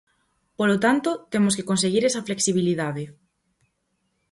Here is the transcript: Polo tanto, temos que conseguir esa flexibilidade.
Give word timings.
Polo 0.59 0.77
tanto, 0.85 1.09
temos 1.33 1.53
que 1.57 1.67
conseguir 1.69 2.03
esa 2.05 2.25
flexibilidade. 2.27 3.03